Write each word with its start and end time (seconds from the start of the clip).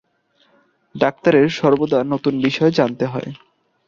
ডাক্তারের 0.95 1.47
সর্বদা 1.57 1.99
নতুন 2.11 2.33
বিষয় 2.45 2.71
জানতে 2.79 3.05
হয়। 3.05 3.29